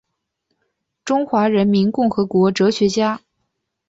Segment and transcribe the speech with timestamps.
[1.05, 3.21] 中华人民共和国哲学家。